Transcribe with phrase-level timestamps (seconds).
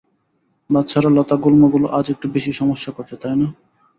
[0.69, 3.47] বাচ্চারা, লতাগুল্মগুলো আজ একটু বেশি সমস্যা করছে, তাই না?